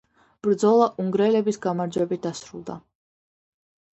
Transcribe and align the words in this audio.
ბრძოლა 0.45 0.85
უნგრელების 1.03 1.59
გამარჯვებით 1.67 2.25
დასრულდა. 2.25 2.79